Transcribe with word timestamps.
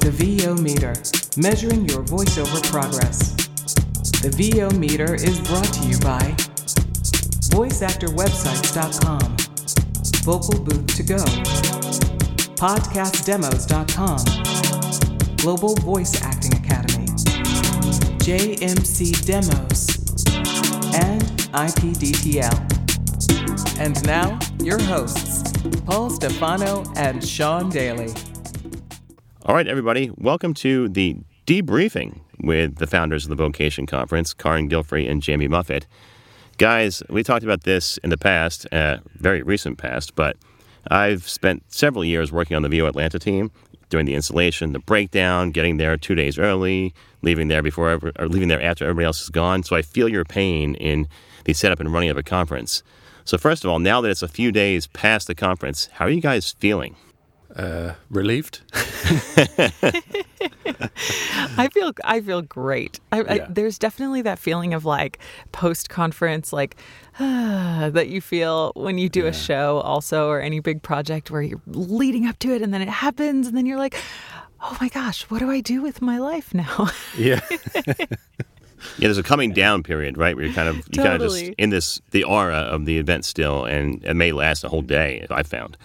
The 0.00 0.10
VO 0.10 0.54
Meter, 0.54 0.94
measuring 1.36 1.86
your 1.88 2.02
voiceover 2.02 2.62
progress. 2.70 3.34
The 4.22 4.30
VO 4.30 4.70
Meter 4.70 5.14
is 5.14 5.38
brought 5.40 5.70
to 5.74 5.86
you 5.86 5.98
by 5.98 6.34
VoiceActorWebsites.com, 7.52 9.36
Vocal 10.24 10.58
Booth 10.64 10.96
to 10.96 11.02
Go, 11.02 11.18
PodcastDemos.com, 12.56 15.36
Global 15.36 15.74
Voice 15.76 16.22
Acting 16.22 16.54
Academy, 16.54 17.06
JMC 18.24 19.26
Demos, 19.26 19.88
and 20.94 21.22
IPDTL. 21.52 22.58
And 23.78 24.02
now, 24.06 24.38
your 24.62 24.80
hosts, 24.82 25.42
Paul 25.84 26.08
Stefano 26.10 26.84
and 26.96 27.22
Sean 27.26 27.68
Daly. 27.68 28.14
All 29.44 29.56
right, 29.56 29.66
everybody, 29.66 30.08
welcome 30.16 30.54
to 30.54 30.88
the 30.88 31.16
debriefing 31.48 32.20
with 32.44 32.76
the 32.76 32.86
founders 32.86 33.24
of 33.24 33.30
the 33.30 33.34
Vocation 33.34 33.86
Conference, 33.86 34.32
Carin 34.32 34.68
Gilfry 34.68 35.10
and 35.10 35.20
Jamie 35.20 35.48
Muffett. 35.48 35.86
Guys, 36.58 37.02
we 37.10 37.24
talked 37.24 37.42
about 37.42 37.64
this 37.64 37.98
in 37.98 38.10
the 38.10 38.16
past, 38.16 38.72
uh, 38.72 38.98
very 39.16 39.42
recent 39.42 39.78
past, 39.78 40.14
but 40.14 40.36
I've 40.92 41.28
spent 41.28 41.64
several 41.66 42.04
years 42.04 42.30
working 42.30 42.56
on 42.56 42.62
the 42.62 42.68
VO 42.68 42.86
Atlanta 42.86 43.18
team, 43.18 43.50
doing 43.88 44.06
the 44.06 44.14
installation, 44.14 44.74
the 44.74 44.78
breakdown, 44.78 45.50
getting 45.50 45.76
there 45.76 45.96
two 45.96 46.14
days 46.14 46.38
early, 46.38 46.94
leaving 47.22 47.48
there 47.48 47.62
before 47.62 47.98
or 48.16 48.28
leaving 48.28 48.46
there 48.46 48.62
after 48.62 48.84
everybody 48.84 49.06
else 49.06 49.22
is 49.22 49.28
gone. 49.28 49.64
So 49.64 49.74
I 49.74 49.82
feel 49.82 50.08
your 50.08 50.24
pain 50.24 50.76
in 50.76 51.08
the 51.46 51.52
setup 51.52 51.80
and 51.80 51.92
running 51.92 52.10
of 52.10 52.16
a 52.16 52.22
conference. 52.22 52.84
So 53.24 53.38
first 53.38 53.64
of 53.64 53.70
all, 53.70 53.80
now 53.80 54.00
that 54.02 54.10
it's 54.10 54.22
a 54.22 54.28
few 54.28 54.52
days 54.52 54.86
past 54.86 55.26
the 55.26 55.34
conference, 55.34 55.88
how 55.94 56.04
are 56.04 56.10
you 56.10 56.20
guys 56.20 56.52
feeling? 56.60 56.94
Uh, 57.56 57.94
relieved. 58.08 58.60
I 61.56 61.68
feel 61.72 61.92
I 62.04 62.20
feel 62.20 62.42
great. 62.42 63.00
I, 63.10 63.20
I, 63.20 63.46
there's 63.48 63.78
definitely 63.78 64.22
that 64.22 64.38
feeling 64.38 64.74
of 64.74 64.84
like 64.84 65.18
post 65.50 65.88
conference, 65.88 66.52
like 66.52 66.76
that 67.18 68.08
you 68.08 68.20
feel 68.20 68.72
when 68.74 68.98
you 68.98 69.08
do 69.08 69.26
a 69.26 69.32
show, 69.32 69.80
also, 69.80 70.28
or 70.28 70.40
any 70.40 70.60
big 70.60 70.82
project 70.82 71.30
where 71.30 71.42
you're 71.42 71.60
leading 71.66 72.26
up 72.26 72.38
to 72.40 72.54
it, 72.54 72.62
and 72.62 72.72
then 72.72 72.82
it 72.82 72.88
happens, 72.88 73.46
and 73.46 73.56
then 73.56 73.66
you're 73.66 73.78
like, 73.78 73.96
oh 74.60 74.76
my 74.80 74.88
gosh, 74.88 75.22
what 75.24 75.40
do 75.40 75.50
I 75.50 75.60
do 75.60 75.82
with 75.82 76.00
my 76.00 76.18
life 76.18 76.54
now? 76.54 76.88
yeah. 77.16 77.40
Yeah, 78.98 79.06
there's 79.06 79.18
a 79.18 79.22
coming 79.22 79.52
down 79.52 79.84
period, 79.84 80.18
right? 80.18 80.34
Where 80.34 80.44
you're 80.44 80.54
kind 80.54 80.68
of 80.68 80.76
you 80.90 81.02
kind 81.02 81.22
of 81.22 81.30
just 81.30 81.52
in 81.56 81.70
this 81.70 82.00
the 82.10 82.24
aura 82.24 82.56
of 82.56 82.84
the 82.84 82.98
event 82.98 83.24
still, 83.24 83.64
and 83.64 84.04
it 84.04 84.14
may 84.14 84.32
last 84.32 84.64
a 84.64 84.68
whole 84.68 84.82
day. 84.82 85.24
I 85.30 85.44
found. 85.44 85.76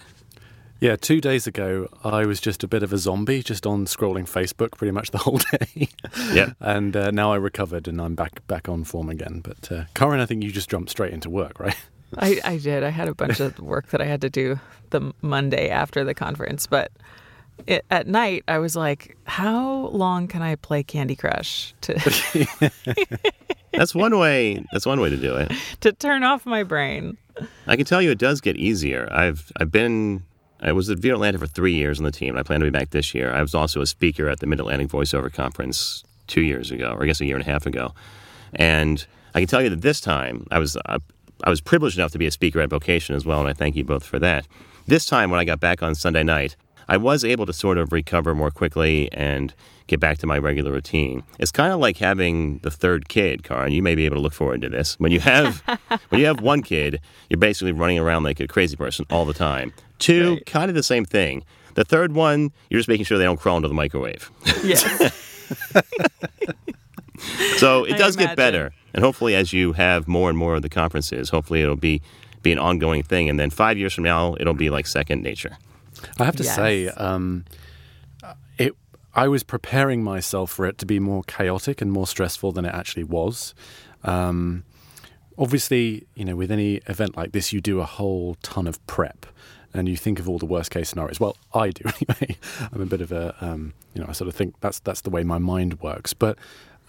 Yeah, 0.80 0.94
two 0.96 1.20
days 1.20 1.46
ago, 1.48 1.88
I 2.04 2.24
was 2.24 2.40
just 2.40 2.62
a 2.62 2.68
bit 2.68 2.82
of 2.84 2.92
a 2.92 2.98
zombie, 2.98 3.42
just 3.42 3.66
on 3.66 3.86
scrolling 3.86 4.28
Facebook 4.30 4.72
pretty 4.72 4.92
much 4.92 5.10
the 5.10 5.18
whole 5.24 5.38
day. 5.38 5.88
Yeah. 6.32 6.50
and 6.60 6.96
uh, 6.96 7.10
now 7.10 7.32
I 7.32 7.36
recovered 7.36 7.88
and 7.88 8.00
I'm 8.00 8.14
back 8.14 8.46
back 8.46 8.68
on 8.68 8.84
form 8.84 9.08
again. 9.08 9.40
But 9.42 9.72
uh, 9.72 9.84
Carin, 9.94 10.20
I 10.20 10.26
think 10.26 10.44
you 10.44 10.52
just 10.52 10.70
jumped 10.70 10.90
straight 10.90 11.12
into 11.12 11.30
work, 11.30 11.58
right? 11.58 11.76
I, 12.16 12.40
I 12.44 12.56
did. 12.58 12.84
I 12.84 12.90
had 12.90 13.08
a 13.08 13.14
bunch 13.14 13.40
of 13.40 13.58
work 13.58 13.88
that 13.88 14.00
I 14.00 14.04
had 14.04 14.20
to 14.22 14.30
do 14.30 14.58
the 14.90 15.12
Monday 15.20 15.68
after 15.68 16.04
the 16.04 16.14
conference, 16.14 16.66
but 16.66 16.90
it, 17.66 17.84
at 17.90 18.06
night 18.06 18.44
I 18.48 18.58
was 18.58 18.76
like, 18.76 19.16
how 19.24 19.88
long 19.88 20.28
can 20.28 20.40
I 20.42 20.54
play 20.54 20.82
Candy 20.84 21.16
Crush 21.16 21.74
to 21.82 21.94
That's 23.72 23.94
one 23.94 24.18
way. 24.18 24.64
That's 24.72 24.86
one 24.86 25.00
way 25.00 25.10
to 25.10 25.16
do 25.16 25.36
it. 25.36 25.52
to 25.80 25.92
turn 25.92 26.22
off 26.22 26.46
my 26.46 26.62
brain? 26.62 27.18
I 27.66 27.76
can 27.76 27.84
tell 27.84 28.00
you, 28.00 28.10
it 28.10 28.18
does 28.18 28.40
get 28.40 28.56
easier. 28.56 29.08
I've 29.12 29.50
I've 29.56 29.70
been. 29.72 30.22
I 30.60 30.72
was 30.72 30.90
at 30.90 30.98
VO 30.98 31.14
Atlanta 31.14 31.38
for 31.38 31.46
three 31.46 31.74
years 31.74 31.98
on 31.98 32.04
the 32.04 32.10
team. 32.10 32.36
I 32.36 32.42
plan 32.42 32.60
to 32.60 32.66
be 32.66 32.70
back 32.70 32.90
this 32.90 33.14
year. 33.14 33.32
I 33.32 33.40
was 33.42 33.54
also 33.54 33.80
a 33.80 33.86
speaker 33.86 34.28
at 34.28 34.40
the 34.40 34.46
Mid 34.46 34.60
Atlantic 34.60 34.88
Voiceover 34.88 35.32
Conference 35.32 36.04
two 36.26 36.42
years 36.42 36.70
ago, 36.70 36.94
or 36.96 37.02
I 37.02 37.06
guess 37.06 37.20
a 37.20 37.24
year 37.24 37.36
and 37.36 37.46
a 37.46 37.50
half 37.50 37.66
ago. 37.66 37.94
And 38.54 39.06
I 39.34 39.40
can 39.40 39.48
tell 39.48 39.62
you 39.62 39.70
that 39.70 39.82
this 39.82 40.00
time 40.00 40.46
I 40.50 40.58
was 40.58 40.76
uh, 40.76 40.98
I 41.44 41.50
was 41.50 41.60
privileged 41.60 41.98
enough 41.98 42.12
to 42.12 42.18
be 42.18 42.26
a 42.26 42.30
speaker 42.30 42.60
at 42.60 42.70
Vocation 42.70 43.14
as 43.14 43.24
well, 43.24 43.40
and 43.40 43.48
I 43.48 43.52
thank 43.52 43.76
you 43.76 43.84
both 43.84 44.04
for 44.04 44.18
that. 44.18 44.46
This 44.86 45.06
time, 45.06 45.30
when 45.30 45.38
I 45.38 45.44
got 45.44 45.60
back 45.60 45.82
on 45.82 45.94
Sunday 45.94 46.22
night, 46.22 46.56
I 46.88 46.96
was 46.96 47.24
able 47.24 47.46
to 47.46 47.52
sort 47.52 47.78
of 47.78 47.92
recover 47.92 48.34
more 48.34 48.50
quickly 48.50 49.10
and 49.12 49.52
get 49.86 50.00
back 50.00 50.18
to 50.18 50.26
my 50.26 50.38
regular 50.38 50.72
routine. 50.72 51.22
It's 51.38 51.50
kind 51.50 51.72
of 51.72 51.80
like 51.80 51.98
having 51.98 52.58
the 52.58 52.70
third 52.70 53.08
kid, 53.08 53.42
Carin. 53.42 53.72
You 53.72 53.82
may 53.82 53.94
be 53.94 54.04
able 54.06 54.16
to 54.16 54.22
look 54.22 54.32
forward 54.32 54.62
to 54.62 54.68
this. 54.68 54.98
When 54.98 55.12
you 55.12 55.20
have 55.20 55.60
when 56.08 56.20
you 56.20 56.26
have 56.26 56.40
one 56.40 56.62
kid, 56.62 57.00
you're 57.28 57.38
basically 57.38 57.72
running 57.72 57.98
around 57.98 58.22
like 58.24 58.40
a 58.40 58.46
crazy 58.48 58.76
person 58.76 59.04
all 59.10 59.24
the 59.24 59.34
time. 59.34 59.72
Two, 59.98 60.34
Right. 60.34 60.46
kind 60.46 60.68
of 60.70 60.74
the 60.74 60.82
same 60.82 61.04
thing. 61.04 61.44
The 61.74 61.84
third 61.84 62.12
one, 62.14 62.50
you're 62.70 62.80
just 62.80 62.88
making 62.88 63.04
sure 63.04 63.18
they 63.18 63.24
don't 63.24 63.38
crawl 63.38 63.56
into 63.56 63.68
the 63.68 63.74
microwave. 63.74 64.30
Yes. 64.64 64.84
So 67.56 67.82
it 67.84 67.98
does 67.98 68.14
get 68.14 68.36
better, 68.36 68.72
and 68.94 69.02
hopefully, 69.02 69.34
as 69.34 69.52
you 69.52 69.72
have 69.72 70.06
more 70.06 70.28
and 70.28 70.38
more 70.38 70.54
of 70.54 70.62
the 70.62 70.68
conferences, 70.68 71.30
hopefully 71.30 71.62
it'll 71.62 71.74
be 71.74 72.00
be 72.42 72.52
an 72.52 72.58
ongoing 72.60 73.02
thing, 73.02 73.28
and 73.28 73.40
then 73.40 73.50
five 73.50 73.76
years 73.76 73.92
from 73.92 74.04
now, 74.04 74.36
it'll 74.38 74.54
be 74.54 74.70
like 74.70 74.86
second 74.86 75.22
nature. 75.24 75.58
I 76.18 76.24
have 76.24 76.36
to 76.36 76.44
say, 76.44 76.88
um, 76.88 77.44
it. 78.56 78.74
I 79.14 79.26
was 79.26 79.42
preparing 79.42 80.04
myself 80.04 80.52
for 80.52 80.66
it 80.66 80.78
to 80.78 80.86
be 80.86 81.00
more 81.00 81.22
chaotic 81.24 81.80
and 81.80 81.90
more 81.90 82.06
stressful 82.06 82.52
than 82.52 82.64
it 82.64 82.74
actually 82.74 83.04
was. 83.04 83.54
Um, 84.04 84.64
obviously, 85.36 86.06
you 86.14 86.24
know, 86.24 86.36
with 86.36 86.50
any 86.50 86.76
event 86.86 87.16
like 87.16 87.32
this, 87.32 87.52
you 87.52 87.60
do 87.60 87.80
a 87.80 87.84
whole 87.84 88.36
ton 88.42 88.66
of 88.66 88.84
prep, 88.86 89.26
and 89.74 89.88
you 89.88 89.96
think 89.96 90.18
of 90.18 90.28
all 90.28 90.38
the 90.38 90.46
worst 90.46 90.70
case 90.70 90.90
scenarios. 90.90 91.20
Well, 91.20 91.36
I 91.54 91.70
do 91.70 91.84
anyway. 92.08 92.36
I'm 92.72 92.82
a 92.82 92.86
bit 92.86 93.00
of 93.00 93.12
a, 93.12 93.34
um, 93.40 93.72
you 93.94 94.02
know, 94.02 94.08
I 94.08 94.12
sort 94.12 94.28
of 94.28 94.34
think 94.34 94.54
that's 94.60 94.80
that's 94.80 95.00
the 95.00 95.10
way 95.10 95.24
my 95.24 95.38
mind 95.38 95.80
works. 95.80 96.12
But 96.12 96.38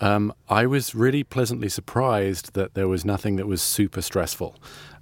um, 0.02 0.34
I 0.50 0.66
was 0.66 0.96
really 0.96 1.24
pleasantly 1.24 1.70
surprised 1.70 2.54
that 2.54 2.74
there 2.74 2.88
was 2.88 3.06
nothing 3.06 3.36
that 3.36 3.48
was 3.48 3.62
super 3.62 4.02
stressful. 4.02 4.56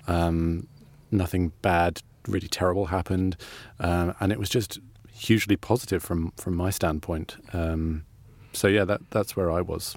Um, 0.07 0.67
nothing 1.11 1.51
bad, 1.61 2.01
really 2.27 2.47
terrible 2.47 2.87
happened, 2.87 3.37
um, 3.79 4.13
and 4.19 4.31
it 4.31 4.39
was 4.39 4.49
just 4.49 4.79
hugely 5.11 5.55
positive 5.55 6.03
from 6.03 6.31
from 6.37 6.55
my 6.55 6.69
standpoint. 6.69 7.37
Um, 7.53 8.05
so 8.53 8.67
yeah, 8.67 8.85
that 8.85 9.01
that's 9.09 9.35
where 9.35 9.51
I 9.51 9.61
was. 9.61 9.95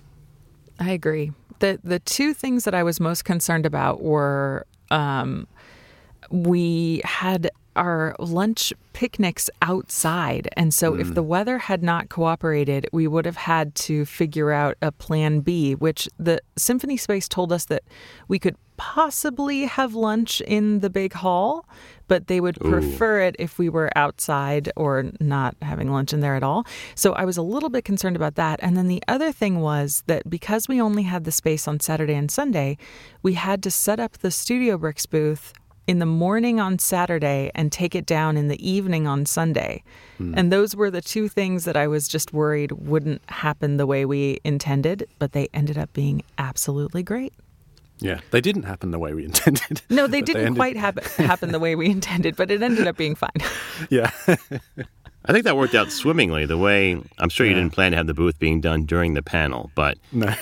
I 0.79 0.91
agree. 0.91 1.33
The 1.59 1.79
the 1.83 1.99
two 2.01 2.35
things 2.35 2.65
that 2.65 2.75
I 2.75 2.83
was 2.83 3.01
most 3.01 3.25
concerned 3.25 3.67
about 3.67 4.03
were 4.03 4.67
um, 4.91 5.47
we 6.31 7.01
had 7.05 7.51
our 7.77 8.17
lunch 8.19 8.73
picnics 8.93 9.49
outside. 9.63 10.49
And 10.57 10.75
so 10.75 10.95
if 10.95 11.15
the 11.15 11.23
weather 11.23 11.59
had 11.59 11.83
not 11.83 12.09
cooperated, 12.09 12.87
we 12.93 13.07
would 13.07 13.25
have 13.25 13.37
had 13.37 13.75
to 13.77 14.05
figure 14.05 14.51
out 14.51 14.77
a 14.83 14.91
plan 14.91 15.41
B, 15.41 15.75
which 15.75 16.09
the 16.19 16.43
Symphony 16.57 16.97
Space 16.97 17.29
told 17.29 17.53
us 17.53 17.67
that 17.67 17.85
we 18.29 18.39
could 18.39 18.57
possibly 18.81 19.67
have 19.67 19.95
lunch 19.95 20.41
in 20.41 20.81
the 20.81 20.89
big 20.89 21.13
hall, 21.13 21.69
but 22.09 22.29
they 22.29 22.41
would 22.41 22.59
prefer 22.61 23.21
it 23.21 23.37
if 23.39 23.59
we 23.59 23.69
were 23.69 23.91
outside 23.95 24.73
or 24.75 25.05
not 25.21 25.55
having 25.61 25.93
lunch 25.93 26.15
in 26.15 26.21
there 26.21 26.35
at 26.35 26.43
all. 26.43 26.65
So 26.95 27.13
I 27.13 27.27
was 27.27 27.37
a 27.37 27.43
little 27.43 27.69
bit 27.69 27.85
concerned 27.85 28.17
about 28.17 28.37
that. 28.37 28.59
And 28.63 28.79
then 28.79 28.89
the 28.89 29.03
other 29.07 29.33
thing 29.33 29.61
was 29.61 30.03
that 30.07 30.31
because 30.31 30.67
we 30.67 30.81
only 30.81 31.03
had 31.03 31.25
the 31.25 31.31
space 31.31 31.69
on 31.69 31.79
Saturday 31.79 32.15
and 32.15 32.31
Sunday, 32.31 32.79
we 33.23 33.35
had 33.35 33.63
to 33.65 33.71
set 33.71 34.01
up 34.01 34.17
the 34.17 34.31
Studio 34.31 34.79
Bricks 34.79 35.05
booth 35.05 35.53
in 35.87 35.99
the 35.99 36.07
morning 36.07 36.59
on 36.59 36.79
Saturday 36.79 37.51
and 37.55 37.71
take 37.71 37.95
it 37.95 38.07
down 38.07 38.39
in 38.39 38.49
the 38.49 38.67
evening 38.67 39.07
on 39.07 39.27
Sunday. 39.27 39.85
Hmm. 40.17 40.33
And 40.39 40.51
those 40.51 40.75
were 40.75 40.91
the 40.91 41.03
two 41.03 41.29
things 41.29 41.67
that 41.67 41.77
I 41.77 41.87
was 41.87 42.09
just 42.09 42.33
worried 42.33 42.73
wouldn't 42.73 43.21
happen 43.29 43.77
the 43.77 43.87
way 43.87 44.07
we 44.07 44.39
intended, 44.43 45.07
but 45.19 45.33
they 45.33 45.49
ended 45.53 45.77
up 45.77 45.93
being 45.93 46.23
absolutely 46.39 47.03
great. 47.03 47.35
Yeah, 48.01 48.21
they 48.31 48.41
didn't 48.41 48.63
happen 48.65 48.91
the 48.91 48.99
way 48.99 49.13
we 49.15 49.25
intended. 49.31 49.83
No, 49.91 50.07
they 50.07 50.21
didn't 50.23 50.43
ended- 50.47 50.57
quite 50.57 50.77
happen, 50.77 51.05
happen 51.25 51.53
the 51.53 51.59
way 51.59 51.77
we 51.77 51.87
intended, 51.91 52.37
but 52.37 52.51
it 52.51 52.63
ended 52.63 52.87
up 52.87 52.97
being 52.97 53.15
fine. 53.15 53.31
Yeah, 53.91 54.11
I 55.25 55.33
think 55.33 55.45
that 55.45 55.57
worked 55.57 55.75
out 55.75 55.91
swimmingly. 55.93 56.47
The 56.47 56.59
way 56.59 57.01
I'm 57.19 57.29
sure 57.29 57.47
you 57.47 57.53
Yeah. 57.53 57.61
didn't 57.61 57.73
plan 57.75 57.91
to 57.93 57.97
have 57.97 58.07
the 58.07 58.15
booth 58.15 58.39
being 58.39 58.61
done 58.61 58.85
during 58.87 59.15
the 59.15 59.23
panel, 59.23 59.71
but 59.75 59.99
no, 60.13 60.35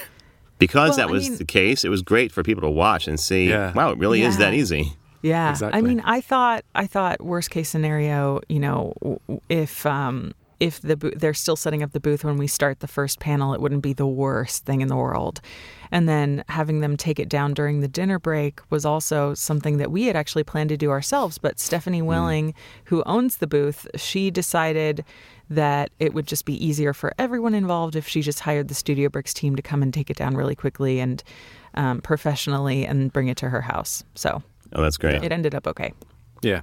because 0.59 0.91
Well, 0.91 0.97
that 0.99 1.09
I 1.09 1.13
was 1.13 1.29
mean- 1.29 1.39
the 1.39 1.45
case, 1.45 1.85
it 1.85 1.89
was 1.89 2.03
great 2.03 2.33
for 2.33 2.43
people 2.43 2.63
to 2.63 2.71
watch 2.71 3.07
and 3.09 3.19
see. 3.19 3.49
Yeah. 3.49 3.73
Wow, 3.73 3.91
it 3.91 3.99
really 3.99 4.23
is 4.23 4.39
that 4.39 4.55
easy. 4.55 4.93
Yeah. 5.23 5.51
Exactly. 5.51 5.77
I 5.79 5.83
mean, 5.83 6.01
I 6.05 6.21
thought 6.21 6.65
I 6.77 6.87
thought 6.87 7.21
worst 7.21 7.51
case 7.51 7.69
scenario, 7.69 8.41
you 8.49 8.61
know, 8.61 8.93
w- 9.01 9.19
w- 9.27 9.41
if 9.49 9.85
um 9.85 10.33
if 10.61 10.81
the 10.81 10.97
bo- 10.97 11.13
they're 11.17 11.35
still 11.35 11.57
setting 11.57 11.83
up 11.83 11.93
the 11.93 12.01
booth 12.01 12.25
when 12.25 12.37
we 12.37 12.47
start 12.47 12.81
the 12.81 12.89
first 12.89 13.21
panel, 13.21 13.55
it 13.55 13.61
wouldn't 13.61 13.83
be 13.83 13.93
the 13.93 14.07
worst 14.07 14.65
thing 14.65 14.81
in 14.81 14.89
the 14.89 14.97
world. 14.97 15.41
And 15.91 16.09
then 16.09 16.45
having 16.49 16.81
them 16.81 16.97
take 16.97 17.19
it 17.21 17.29
down 17.29 17.55
during 17.55 17.81
the 17.81 17.89
dinner 17.89 18.19
break 18.19 18.61
was 18.71 18.85
also 18.85 19.35
something 19.35 19.79
that 19.79 19.91
we 19.91 20.05
had 20.05 20.17
actually 20.17 20.45
planned 20.45 20.69
to 20.71 20.77
do 20.77 20.91
ourselves, 20.91 21.39
but 21.39 21.59
Stephanie 21.61 22.03
Willing, 22.03 22.55
who 22.87 23.03
owns 23.07 23.37
the 23.37 23.47
booth, 23.47 23.87
she 23.97 24.31
decided 24.31 25.05
that 25.51 25.91
it 25.99 26.13
would 26.13 26.27
just 26.27 26.45
be 26.45 26.63
easier 26.65 26.93
for 26.93 27.15
everyone 27.19 27.55
involved 27.55 27.97
if 27.97 28.07
she 28.07 28.21
just 28.21 28.41
hired 28.41 28.69
the 28.69 28.75
Studio 28.75 29.09
Bricks 29.09 29.33
team 29.33 29.57
to 29.57 29.63
come 29.63 29.83
and 29.83 29.95
take 29.95 30.11
it 30.11 30.17
down 30.19 30.37
really 30.37 30.55
quickly 30.55 31.01
and 31.01 31.23
um, 31.75 32.01
professionally 32.03 32.85
and 32.85 33.11
bring 33.13 33.29
it 33.29 33.37
to 33.39 33.49
her 33.49 33.63
house. 33.63 34.05
So 34.15 34.43
Oh, 34.75 34.83
that's 34.83 34.99
great. 34.99 35.23
it 35.23 35.33
ended 35.33 35.55
up 35.55 35.67
okay. 35.67 35.95
yeah, 36.43 36.61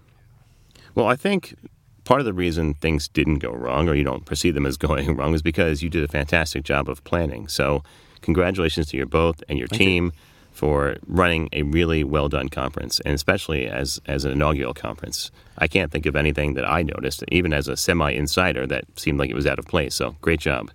Well, 0.94 1.08
I 1.08 1.16
think 1.16 1.56
part 2.06 2.22
of 2.22 2.26
the 2.26 2.34
reason 2.34 2.76
things 2.76 3.08
didn't 3.10 3.40
go 3.40 3.52
wrong, 3.52 3.90
or 3.90 3.96
you 3.96 4.04
don't 4.04 4.26
perceive 4.26 4.54
them 4.54 4.66
as 4.66 4.78
going 4.88 5.16
wrong, 5.16 5.34
is 5.34 5.42
because 5.42 5.84
you 5.84 5.90
did 5.90 6.04
a 6.04 6.08
fantastic 6.08 6.64
job 6.64 6.90
of 6.90 7.04
planning. 7.04 7.48
So, 7.48 7.84
congratulations 8.22 8.88
to 8.88 8.98
you 8.98 9.06
both 9.06 9.44
and 9.50 9.60
your 9.60 9.68
Thank 9.68 9.82
team 9.82 10.14
for 10.52 10.96
running 11.06 11.50
a 11.52 11.64
really 11.64 12.04
well 12.04 12.30
done 12.30 12.48
conference, 12.48 13.02
and 13.02 13.14
especially 13.14 13.68
as 13.68 14.00
as 14.06 14.24
an 14.24 14.32
inaugural 14.32 14.74
conference. 14.74 15.32
I 15.58 15.68
can't 15.68 15.92
think 15.92 16.06
of 16.06 16.16
anything 16.16 16.54
that 16.54 16.70
I 16.70 16.82
noticed, 16.82 17.24
even 17.30 17.52
as 17.52 17.68
a 17.68 17.76
semi 17.76 18.12
insider, 18.12 18.66
that 18.68 18.86
seemed 18.96 19.20
like 19.20 19.30
it 19.30 19.36
was 19.36 19.46
out 19.46 19.60
of 19.60 19.66
place. 19.66 19.96
So, 19.96 20.16
great 20.22 20.40
job. 20.40 20.72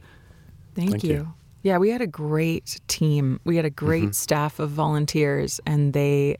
Thank, 0.74 0.90
Thank 0.90 1.04
you. 1.04 1.12
you. 1.12 1.34
Yeah, 1.62 1.78
we 1.78 1.90
had 1.90 2.00
a 2.00 2.06
great 2.06 2.80
team. 2.88 3.38
We 3.44 3.56
had 3.56 3.66
a 3.66 3.70
great 3.70 4.04
mm-hmm. 4.04 4.12
staff 4.12 4.58
of 4.58 4.70
volunteers, 4.70 5.60
and 5.66 5.92
they 5.92 6.36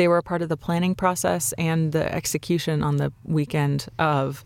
they 0.00 0.08
were 0.08 0.16
a 0.16 0.22
part 0.22 0.40
of 0.40 0.48
the 0.48 0.56
planning 0.56 0.94
process 0.94 1.52
and 1.58 1.92
the 1.92 2.10
execution 2.14 2.82
on 2.82 2.96
the 2.96 3.12
weekend 3.24 3.86
of. 3.98 4.42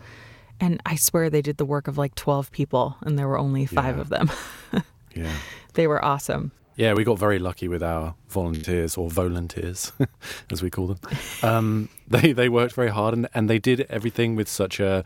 And 0.59 0.81
I 0.85 0.97
swear 0.97 1.31
they 1.31 1.43
did 1.43 1.59
the 1.59 1.65
work 1.65 1.87
of 1.89 1.97
like 1.97 2.15
twelve 2.17 2.51
people, 2.51 2.97
and 3.03 3.17
there 3.17 3.29
were 3.29 3.39
only 3.39 3.65
five 3.67 3.95
Yeah. 3.97 4.01
of 4.01 4.09
them. 4.09 4.31
Yeah. 5.17 5.31
they 5.75 5.87
were 5.87 6.05
awesome. 6.05 6.51
Yeah, 6.77 6.95
we 6.95 7.05
got 7.05 7.21
very 7.21 7.39
lucky 7.39 7.69
with 7.69 7.85
our 7.85 8.15
volunteers 8.29 8.97
or 8.97 9.09
volunteers, 9.09 9.93
as 10.51 10.61
we 10.61 10.71
call 10.71 10.89
them. 10.89 10.99
Um, 11.45 11.89
they 12.09 12.33
they 12.33 12.49
worked 12.49 12.75
very 12.75 12.91
hard 12.91 13.15
and, 13.15 13.29
and 13.33 13.49
they 13.49 13.61
did 13.61 13.87
everything 13.89 14.35
with 14.37 14.49
such 14.49 14.81
a 14.81 15.05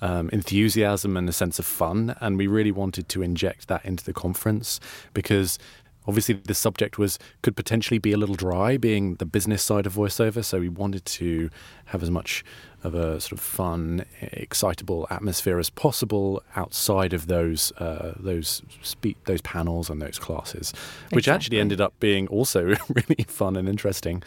um, 0.00 0.30
enthusiasm 0.32 1.16
and 1.18 1.28
a 1.28 1.32
sense 1.32 1.58
of 1.58 1.66
fun. 1.66 2.14
And 2.20 2.38
we 2.38 2.46
really 2.46 2.72
wanted 2.72 3.06
to 3.10 3.22
inject 3.22 3.68
that 3.68 3.84
into 3.84 4.02
the 4.02 4.14
conference 4.14 4.80
because 5.12 5.58
obviously 6.06 6.34
the 6.34 6.54
subject 6.54 6.98
was 6.98 7.18
could 7.42 7.56
potentially 7.56 7.98
be 7.98 8.12
a 8.12 8.16
little 8.16 8.34
dry, 8.34 8.76
being 8.76 9.14
the 9.16 9.26
business 9.26 9.62
side 9.62 9.86
of 9.86 9.94
voiceover. 9.94 10.44
So 10.44 10.60
we 10.60 10.68
wanted 10.68 11.04
to 11.04 11.50
have 11.86 12.02
as 12.02 12.10
much 12.10 12.44
of 12.82 12.94
a 12.94 13.20
sort 13.20 13.32
of 13.32 13.40
fun, 13.40 14.04
excitable 14.20 15.06
atmosphere 15.10 15.58
as 15.58 15.68
possible 15.68 16.42
outside 16.56 17.12
of 17.12 17.26
those 17.26 17.72
uh, 17.72 18.14
those 18.18 18.62
spe- 18.82 19.22
those 19.24 19.40
panels 19.42 19.90
and 19.90 20.00
those 20.00 20.18
classes, 20.18 20.72
which 21.12 21.28
actually 21.28 21.60
ended 21.60 21.80
up 21.80 21.92
being 22.00 22.26
also 22.28 22.64
really 22.88 23.24
fun 23.26 23.56
and 23.56 23.68
interesting. 23.68 24.22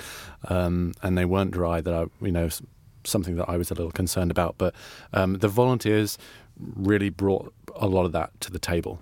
Um, 0.50 0.94
and 1.02 1.18
they 1.18 1.26
weren't 1.26 1.52
dry. 1.52 1.82
That 1.82 1.94
I, 1.94 2.06
you 2.24 2.32
know, 2.32 2.50
something 3.04 3.36
that 3.38 3.50
I 3.50 3.58
was 3.58 3.72
a 3.72 3.74
little 3.74 3.92
concerned 3.92 4.32
about. 4.32 4.56
But 4.58 4.76
um, 5.14 5.40
the 5.40 5.48
volunteers 5.48 6.18
really 6.58 7.10
brought 7.10 7.54
a 7.76 7.88
lot 7.88 8.06
of 8.06 8.12
that 8.12 8.40
to 8.42 8.52
the 8.52 8.60
table. 8.60 9.00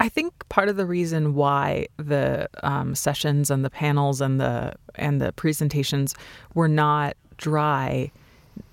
I 0.00 0.08
think 0.08 0.32
part 0.48 0.68
of 0.68 0.76
the 0.76 0.86
reason 0.86 1.34
why 1.34 1.86
the 1.96 2.48
um, 2.62 2.94
sessions 2.94 3.50
and 3.50 3.64
the 3.64 3.70
panels 3.70 4.20
and 4.20 4.40
the 4.40 4.74
and 4.96 5.20
the 5.20 5.32
presentations 5.32 6.14
were 6.54 6.68
not 6.68 7.16
dry 7.36 8.10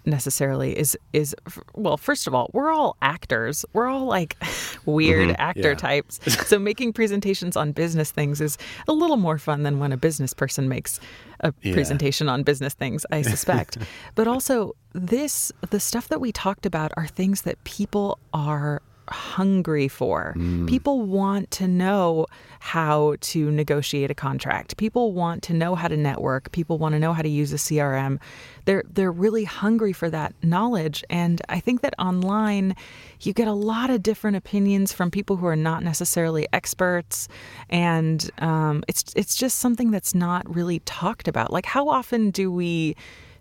necessarily 0.05 0.77
is 0.77 0.97
is 1.13 1.33
well 1.75 1.95
first 1.97 2.27
of 2.27 2.33
all 2.35 2.49
we're 2.53 2.71
all 2.71 2.97
actors 3.01 3.65
we're 3.73 3.87
all 3.87 4.05
like 4.05 4.35
weird 4.85 5.33
actor 5.39 5.69
Yeah. 5.69 5.75
types 5.75 6.19
so 6.47 6.59
making 6.59 6.91
presentations 6.93 7.55
on 7.55 7.71
business 7.71 8.11
things 8.11 8.41
is 8.41 8.57
a 8.87 8.93
little 8.93 9.15
more 9.17 9.37
fun 9.37 9.63
than 9.63 9.79
when 9.79 9.91
a 9.93 9.97
business 9.97 10.33
person 10.33 10.67
makes 10.67 10.99
a 11.39 11.53
Yeah. 11.61 11.73
presentation 11.73 12.27
on 12.27 12.43
business 12.43 12.73
things 12.73 13.05
i 13.11 13.21
suspect 13.21 13.77
but 14.15 14.27
also 14.27 14.73
this 14.93 15.51
the 15.69 15.79
stuff 15.79 16.09
that 16.09 16.19
we 16.19 16.31
talked 16.33 16.65
about 16.65 16.91
are 16.97 17.07
things 17.07 17.43
that 17.43 17.61
people 17.63 18.19
are 18.33 18.81
hungry 19.09 19.87
for. 19.87 20.33
People 20.67 21.01
want 21.01 21.51
to 21.51 21.67
know 21.67 22.25
how 22.59 23.15
to 23.19 23.51
negotiate 23.51 24.09
a 24.09 24.15
contract. 24.15 24.77
People 24.77 25.11
want 25.11 25.43
to 25.43 25.53
know 25.53 25.75
how 25.75 25.87
to 25.87 25.97
network. 25.97 26.51
People 26.51 26.77
want 26.77 26.93
to 26.93 26.99
know 26.99 27.11
how 27.13 27.21
to 27.21 27.29
use 27.29 27.51
a 27.51 27.57
CRM. 27.57 28.19
They're 28.65 28.83
they're 28.89 29.11
really 29.11 29.43
hungry 29.43 29.91
for 29.93 30.09
that 30.09 30.33
knowledge 30.41 31.03
and 31.09 31.41
I 31.49 31.59
think 31.59 31.81
that 31.81 31.93
online 31.99 32.75
you 33.19 33.33
get 33.33 33.47
a 33.47 33.53
lot 33.53 33.89
of 33.89 34.01
different 34.01 34.37
opinions 34.37 34.93
from 34.93 35.11
people 35.11 35.35
who 35.35 35.45
are 35.47 35.55
not 35.55 35.83
necessarily 35.83 36.47
experts 36.53 37.27
and 37.69 38.29
um, 38.37 38.83
it's 38.87 39.11
it's 39.15 39.35
just 39.35 39.59
something 39.59 39.91
that's 39.91 40.15
not 40.15 40.43
really 40.53 40.79
talked 40.79 41.27
about. 41.27 41.51
Like 41.51 41.65
how 41.65 41.89
often 41.89 42.31
do 42.31 42.51
we 42.51 42.95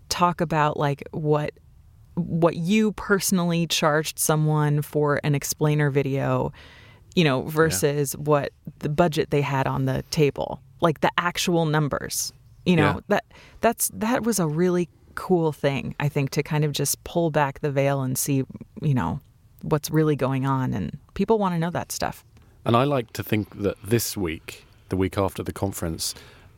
talk 0.09 0.41
about 0.41 0.77
like 0.77 1.03
what 1.11 1.51
what 2.15 2.55
you 2.55 2.91
personally 2.93 3.67
charged 3.67 4.19
someone 4.19 4.81
for 4.81 5.19
an 5.23 5.35
explainer 5.35 5.89
video, 5.89 6.51
you 7.15 7.23
know, 7.23 7.43
versus 7.43 8.13
what 8.13 8.51
the 8.79 8.89
budget 8.89 9.29
they 9.29 9.41
had 9.41 9.67
on 9.67 9.85
the 9.85 10.03
table, 10.11 10.61
like 10.81 11.01
the 11.01 11.11
actual 11.17 11.65
numbers. 11.65 12.33
You 12.65 12.77
know, 12.77 12.83
Yeah. 12.93 12.99
that 13.09 13.25
that's 13.61 13.91
that 13.93 14.23
was 14.23 14.39
a 14.39 14.47
really 14.47 14.87
cool 15.15 15.51
thing, 15.51 15.95
I 15.99 16.07
think, 16.09 16.29
to 16.31 16.43
kind 16.43 16.63
of 16.63 16.71
just 16.71 17.03
pull 17.03 17.29
back 17.29 17.59
the 17.59 17.71
veil 17.71 18.01
and 18.01 18.17
see, 18.17 18.43
you 18.81 18.93
know, 18.93 19.19
what's 19.61 19.89
really 19.91 20.15
going 20.15 20.45
on 20.45 20.73
and 20.73 20.97
people 21.13 21.37
want 21.39 21.55
to 21.55 21.59
know 21.59 21.71
that 21.71 21.91
stuff. 21.91 22.23
And 22.65 22.75
I 22.77 22.83
like 22.85 23.11
to 23.13 23.23
think 23.23 23.61
that 23.61 23.75
this 23.83 24.15
week, 24.15 24.65
the 24.89 24.95
week 24.95 25.17
after 25.17 25.43
the 25.43 25.51
conference, 25.51 26.15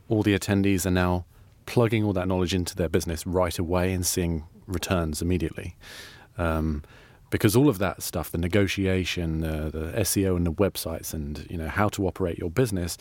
all 0.08 0.22
the 0.22 0.38
attendees 0.38 0.86
are 0.86 0.90
now 0.92 1.24
plugging 1.66 2.04
all 2.04 2.12
that 2.12 2.28
knowledge 2.28 2.54
into 2.54 2.76
their 2.76 2.88
business 2.88 3.26
right 3.26 3.58
away 3.58 3.92
and 3.92 4.06
seeing 4.06 4.44
returns 4.66 5.22
immediately. 5.22 5.76
Um, 6.38 6.82
because 7.30 7.56
all 7.56 7.68
of 7.68 7.78
that 7.78 8.02
stuff, 8.02 8.30
the 8.30 8.38
negotiation, 8.38 9.42
uh, 9.42 9.70
the 9.70 9.92
SEO 9.98 10.36
and 10.36 10.46
the 10.46 10.52
websites, 10.52 11.12
and 11.12 11.46
you 11.50 11.58
know 11.58 11.68
how 11.68 11.88
to 11.90 12.06
operate 12.06 12.38
your 12.38 12.50
business, 12.50 12.96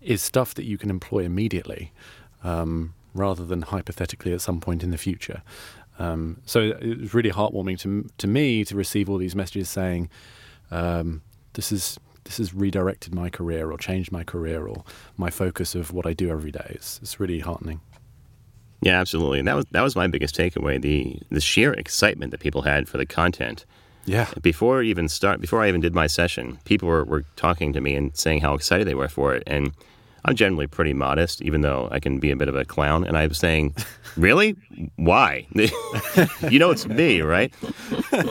is 0.00 0.20
stuff 0.20 0.54
that 0.54 0.64
you 0.64 0.76
can 0.76 0.90
employ 0.90 1.20
immediately, 1.20 1.92
um, 2.42 2.94
rather 3.14 3.44
than 3.44 3.62
hypothetically 3.62 4.32
at 4.32 4.40
some 4.40 4.60
point 4.60 4.82
in 4.82 4.90
the 4.90 4.98
future. 4.98 5.42
Um, 5.98 6.38
so 6.44 6.72
it 6.80 7.00
was 7.00 7.14
really 7.14 7.30
heartwarming 7.30 7.78
to 7.80 8.08
to 8.18 8.26
me 8.26 8.64
to 8.64 8.76
receive 8.76 9.08
all 9.08 9.18
these 9.18 9.36
messages 9.36 9.68
saying, 9.68 10.10
um, 10.70 11.22
"This 11.52 11.70
is 11.70 11.98
this 12.24 12.38
has 12.38 12.54
redirected 12.54 13.14
my 13.14 13.30
career 13.30 13.70
or 13.70 13.78
changed 13.78 14.10
my 14.10 14.24
career 14.24 14.66
or 14.66 14.84
my 15.16 15.30
focus 15.30 15.74
of 15.74 15.92
what 15.92 16.06
I 16.06 16.14
do 16.14 16.30
every 16.30 16.50
day." 16.50 16.66
It's, 16.70 16.98
it's 17.00 17.20
really 17.20 17.40
heartening. 17.40 17.80
Yeah, 18.82 19.00
absolutely. 19.00 19.38
And 19.38 19.48
that 19.48 19.56
was 19.56 19.64
that 19.70 19.82
was 19.82 19.96
my 19.96 20.08
biggest 20.08 20.36
takeaway 20.36 20.80
the 20.80 21.18
the 21.30 21.40
sheer 21.40 21.72
excitement 21.72 22.32
that 22.32 22.40
people 22.40 22.62
had 22.62 22.88
for 22.88 22.98
the 22.98 23.06
content. 23.06 23.64
Yeah, 24.04 24.26
Before 24.42 24.82
even 24.82 25.08
start 25.08 25.40
before 25.40 25.62
I 25.62 25.68
even 25.68 25.80
did 25.80 25.94
my 25.94 26.08
session, 26.08 26.58
people 26.64 26.88
were, 26.88 27.04
were 27.04 27.24
talking 27.36 27.72
to 27.72 27.80
me 27.80 27.94
and 27.94 28.16
saying 28.16 28.40
how 28.40 28.54
excited 28.54 28.88
they 28.88 28.96
were 28.96 29.08
for 29.08 29.32
it. 29.32 29.44
And 29.46 29.72
I'm 30.24 30.36
generally 30.36 30.66
pretty 30.66 30.94
modest, 30.94 31.42
even 31.42 31.62
though 31.62 31.88
I 31.90 31.98
can 31.98 32.18
be 32.18 32.30
a 32.30 32.36
bit 32.36 32.48
of 32.48 32.54
a 32.54 32.64
clown. 32.64 33.04
And 33.04 33.16
I 33.16 33.26
was 33.26 33.38
saying, 33.38 33.74
Really? 34.16 34.56
Why? 34.96 35.46
you 36.50 36.58
know 36.58 36.70
it's 36.70 36.86
me, 36.86 37.22
right? 37.22 37.52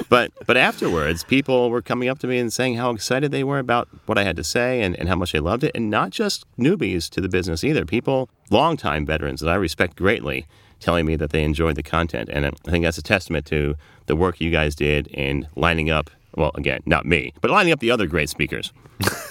But 0.09 0.31
but 0.45 0.57
afterwards 0.57 1.23
people 1.23 1.69
were 1.69 1.81
coming 1.81 2.07
up 2.07 2.19
to 2.19 2.27
me 2.27 2.37
and 2.37 2.51
saying 2.53 2.75
how 2.75 2.91
excited 2.91 3.31
they 3.31 3.43
were 3.43 3.59
about 3.59 3.89
what 4.05 4.17
I 4.17 4.23
had 4.23 4.35
to 4.37 4.43
say 4.43 4.81
and, 4.81 4.95
and 4.97 5.09
how 5.09 5.15
much 5.15 5.31
they 5.31 5.39
loved 5.39 5.63
it. 5.63 5.71
And 5.75 5.89
not 5.89 6.11
just 6.11 6.45
newbies 6.57 7.09
to 7.11 7.21
the 7.21 7.29
business 7.29 7.63
either. 7.63 7.85
People 7.85 8.29
longtime 8.49 9.05
veterans 9.05 9.41
that 9.41 9.49
I 9.49 9.55
respect 9.55 9.95
greatly 9.95 10.45
telling 10.79 11.05
me 11.05 11.15
that 11.15 11.29
they 11.29 11.43
enjoyed 11.43 11.75
the 11.75 11.83
content. 11.83 12.29
And 12.31 12.45
I 12.45 12.51
think 12.69 12.83
that's 12.83 12.97
a 12.97 13.03
testament 13.03 13.45
to 13.47 13.75
the 14.07 14.15
work 14.15 14.41
you 14.41 14.49
guys 14.49 14.75
did 14.75 15.07
in 15.07 15.47
lining 15.55 15.89
up, 15.89 16.09
well, 16.35 16.51
again, 16.55 16.81
not 16.85 17.05
me, 17.05 17.33
but 17.39 17.51
lining 17.51 17.71
up 17.71 17.79
the 17.79 17.91
other 17.91 18.07
great 18.07 18.29
speakers. 18.29 18.73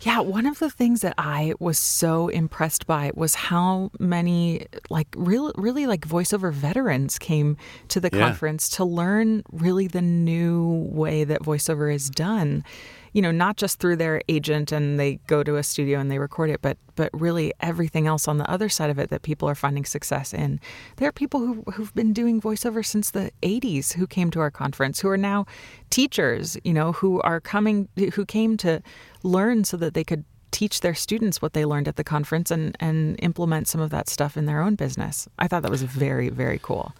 Yeah, 0.00 0.20
one 0.20 0.46
of 0.46 0.58
the 0.58 0.70
things 0.70 1.00
that 1.00 1.14
I 1.18 1.54
was 1.58 1.78
so 1.78 2.28
impressed 2.28 2.86
by 2.86 3.10
was 3.14 3.34
how 3.34 3.90
many 3.98 4.66
like 4.90 5.08
real 5.16 5.52
really 5.56 5.86
like 5.86 6.06
voiceover 6.06 6.52
veterans 6.52 7.18
came 7.18 7.56
to 7.88 8.00
the 8.00 8.10
Yeah. 8.12 8.20
conference 8.20 8.68
to 8.70 8.84
learn 8.84 9.42
really 9.52 9.86
the 9.86 10.02
new 10.02 10.88
way 10.92 11.24
that 11.24 11.42
voiceover 11.42 11.92
is 11.94 12.10
done. 12.10 12.64
You 13.12 13.22
know, 13.22 13.30
not 13.30 13.56
just 13.56 13.78
through 13.78 13.96
their 13.96 14.22
agent 14.28 14.72
and 14.72 14.98
they 14.98 15.16
go 15.26 15.42
to 15.42 15.56
a 15.56 15.62
studio 15.62 15.98
and 15.98 16.10
they 16.10 16.18
record 16.18 16.50
it, 16.50 16.60
but 16.62 16.76
but 16.94 17.10
really 17.12 17.52
everything 17.60 18.06
else 18.06 18.26
on 18.26 18.38
the 18.38 18.50
other 18.50 18.68
side 18.68 18.90
of 18.90 18.98
it 18.98 19.10
that 19.10 19.22
people 19.22 19.48
are 19.48 19.54
finding 19.54 19.84
success 19.84 20.32
in. 20.32 20.60
There 20.96 21.08
are 21.08 21.12
people 21.12 21.40
who 21.40 21.62
who've 21.72 21.94
been 21.94 22.12
doing 22.12 22.40
voiceover 22.40 22.84
since 22.84 23.10
the 23.10 23.30
80s 23.42 23.94
who 23.94 24.06
came 24.06 24.30
to 24.32 24.40
our 24.40 24.50
conference 24.50 25.00
who 25.00 25.08
are 25.08 25.16
now 25.16 25.46
teachers, 25.90 26.56
you 26.64 26.72
know, 26.72 26.92
who 26.92 27.20
are 27.22 27.40
coming 27.40 27.88
who 28.14 28.24
came 28.24 28.56
to 28.58 28.82
learn 29.22 29.64
so 29.64 29.76
that 29.76 29.94
they 29.94 30.04
could 30.04 30.24
teach 30.50 30.80
their 30.80 30.94
students 30.94 31.42
what 31.42 31.52
they 31.52 31.66
learned 31.66 31.86
at 31.86 31.96
the 31.96 32.04
conference 32.04 32.50
and, 32.50 32.76
and 32.80 33.16
implement 33.18 33.68
some 33.68 33.80
of 33.80 33.90
that 33.90 34.08
stuff 34.08 34.38
in 34.38 34.46
their 34.46 34.62
own 34.62 34.74
business. 34.74 35.28
I 35.38 35.48
thought 35.48 35.62
that 35.62 35.70
was 35.70 35.82
very, 35.82 36.30
very 36.30 36.58
cool. 36.62 36.94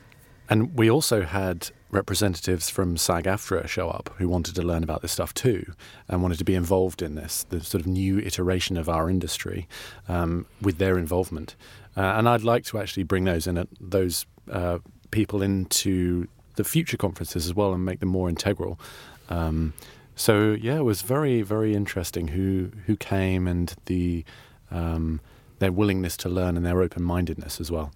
And 0.51 0.77
we 0.77 0.91
also 0.91 1.23
had 1.23 1.71
representatives 1.91 2.69
from 2.69 2.97
SAG 2.97 3.25
AFTRA 3.25 3.69
show 3.69 3.89
up 3.89 4.11
who 4.19 4.29
wanted 4.29 4.55
to 4.57 4.63
learn 4.63 4.83
about 4.83 5.03
this 5.03 5.13
stuff 5.13 5.33
too 5.33 5.73
and 6.09 6.23
wanted 6.23 6.39
to 6.39 6.45
be 6.45 6.55
involved 6.55 7.03
in 7.03 7.15
this, 7.15 7.45
the 7.45 7.61
sort 7.61 7.81
of 7.81 7.87
new 7.87 8.19
iteration 8.19 8.77
of 8.77 8.89
our 8.89 9.09
industry 9.09 9.69
um, 10.09 10.47
with 10.61 10.79
their 10.79 10.99
involvement. 10.99 11.55
Uh, 11.97 12.15
and 12.17 12.29
I'd 12.29 12.43
like 12.43 12.65
to 12.67 12.79
actually 12.79 13.05
bring 13.05 13.25
those 13.25 13.47
in, 13.47 13.57
uh, 13.57 13.65
those 13.81 14.27
uh, 14.51 14.79
people 15.11 15.43
into 15.43 16.29
the 16.57 16.65
future 16.65 16.97
conferences 16.97 17.47
as 17.47 17.55
well 17.55 17.73
and 17.73 17.85
make 17.85 18.01
them 18.01 18.09
more 18.09 18.29
integral. 18.29 18.79
Um, 19.29 19.73
so 20.15 20.53
yeah, 20.53 20.77
it 20.77 20.85
was 20.85 21.03
very, 21.03 21.43
very 21.43 21.75
interesting 21.75 22.29
who 22.29 22.71
who 22.87 22.97
came 22.97 23.47
and 23.47 23.75
the 23.85 24.25
um, 24.71 25.21
their 25.59 25.73
willingness 25.73 26.17
to 26.19 26.29
learn 26.29 26.57
and 26.57 26.65
their 26.65 26.83
open 26.83 27.03
mindedness 27.03 27.61
as 27.61 27.71
well. 27.71 27.93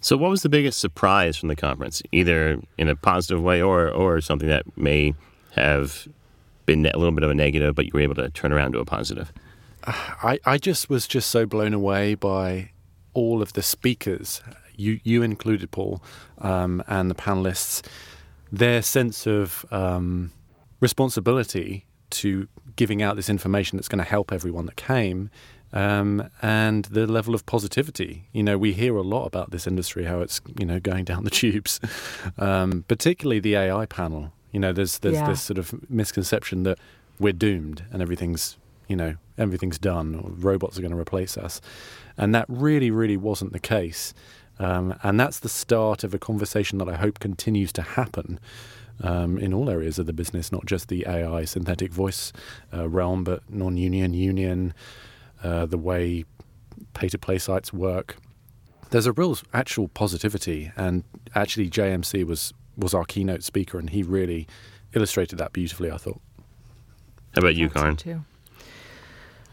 So, 0.00 0.16
what 0.16 0.30
was 0.30 0.42
the 0.42 0.48
biggest 0.48 0.78
surprise 0.78 1.36
from 1.36 1.48
the 1.48 1.56
conference, 1.56 2.02
either 2.12 2.60
in 2.78 2.88
a 2.88 2.96
positive 2.96 3.42
way 3.42 3.60
or 3.60 3.90
or 3.90 4.20
something 4.20 4.48
that 4.48 4.64
may 4.76 5.14
have 5.52 6.06
been 6.66 6.84
a 6.86 6.98
little 6.98 7.12
bit 7.12 7.24
of 7.24 7.30
a 7.30 7.34
negative, 7.34 7.74
but 7.74 7.86
you 7.86 7.92
were 7.94 8.00
able 8.00 8.14
to 8.16 8.28
turn 8.30 8.52
around 8.52 8.72
to 8.72 8.78
a 8.78 8.84
positive? 8.84 9.32
I, 9.86 10.38
I 10.44 10.58
just 10.58 10.90
was 10.90 11.06
just 11.06 11.30
so 11.30 11.46
blown 11.46 11.72
away 11.72 12.14
by 12.14 12.70
all 13.14 13.40
of 13.40 13.54
the 13.54 13.62
speakers, 13.62 14.42
you 14.74 15.00
you 15.04 15.22
included, 15.22 15.70
Paul, 15.70 16.02
um, 16.38 16.82
and 16.86 17.10
the 17.10 17.14
panelists, 17.14 17.86
their 18.52 18.82
sense 18.82 19.26
of 19.26 19.64
um, 19.70 20.32
responsibility 20.80 21.86
to 22.10 22.48
giving 22.76 23.02
out 23.02 23.16
this 23.16 23.28
information 23.28 23.76
that's 23.76 23.88
going 23.88 23.98
to 23.98 24.08
help 24.08 24.32
everyone 24.32 24.66
that 24.66 24.76
came. 24.76 25.30
Um, 25.72 26.30
and 26.42 26.84
the 26.86 27.06
level 27.06 27.34
of 27.34 27.44
positivity. 27.44 28.28
You 28.32 28.42
know, 28.42 28.56
we 28.56 28.72
hear 28.72 28.96
a 28.96 29.02
lot 29.02 29.26
about 29.26 29.50
this 29.50 29.66
industry, 29.66 30.04
how 30.04 30.20
it's 30.20 30.40
you 30.58 30.64
know 30.64 30.78
going 30.80 31.04
down 31.04 31.24
the 31.24 31.30
tubes, 31.30 31.80
um, 32.38 32.84
particularly 32.88 33.40
the 33.40 33.56
AI 33.56 33.86
panel. 33.86 34.32
You 34.52 34.60
know, 34.60 34.72
there's 34.72 34.98
there's 34.98 35.16
Yeah. 35.16 35.26
this 35.28 35.42
sort 35.42 35.58
of 35.58 35.74
misconception 35.90 36.62
that 36.62 36.78
we're 37.18 37.32
doomed 37.32 37.82
and 37.92 38.00
everything's 38.02 38.56
you 38.88 38.96
know 38.96 39.16
everything's 39.36 39.78
done, 39.78 40.14
or 40.14 40.30
robots 40.30 40.78
are 40.78 40.82
going 40.82 40.92
to 40.92 40.98
replace 40.98 41.36
us, 41.36 41.60
and 42.16 42.34
that 42.34 42.46
really 42.48 42.90
really 42.90 43.16
wasn't 43.16 43.52
the 43.52 43.58
case. 43.60 44.14
Um, 44.58 44.94
and 45.02 45.20
that's 45.20 45.40
the 45.40 45.50
start 45.50 46.04
of 46.04 46.14
a 46.14 46.18
conversation 46.18 46.78
that 46.78 46.88
I 46.88 46.94
hope 46.96 47.18
continues 47.18 47.72
to 47.72 47.82
happen 47.82 48.40
um, 49.02 49.36
in 49.36 49.52
all 49.52 49.68
areas 49.68 49.98
of 49.98 50.06
the 50.06 50.14
business, 50.14 50.50
not 50.50 50.64
just 50.64 50.88
the 50.88 51.04
AI 51.06 51.44
synthetic 51.44 51.92
voice 51.92 52.32
uh, 52.72 52.88
realm, 52.88 53.22
but 53.24 53.42
non-union, 53.50 54.14
union, 54.14 54.72
uh, 55.42 55.66
the 55.66 55.78
way 55.78 56.24
pay-to-play 56.94 57.38
sites 57.38 57.72
work. 57.72 58.16
There's 58.90 59.06
a 59.06 59.12
real 59.12 59.36
actual 59.52 59.88
positivity, 59.88 60.72
and 60.76 61.04
actually 61.34 61.70
JMC 61.70 62.24
was 62.24 62.52
was 62.76 62.94
our 62.94 63.04
keynote 63.04 63.42
speaker, 63.42 63.78
and 63.78 63.90
he 63.90 64.02
really 64.02 64.46
illustrated 64.94 65.36
that 65.38 65.52
beautifully. 65.52 65.90
I 65.90 65.96
thought. 65.96 66.20
How 67.34 67.40
about 67.40 67.54
you, 67.54 67.68
Carin? 67.68 67.96
too. 67.96 68.24